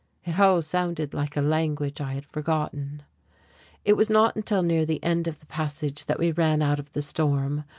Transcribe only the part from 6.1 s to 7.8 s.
we ran out of the storm.